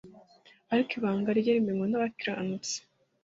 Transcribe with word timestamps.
ariko 0.73 0.91
ibanga 0.99 1.29
rye 1.39 1.51
rimenywa 1.55 1.85
n’abakiranutsi 1.87 2.75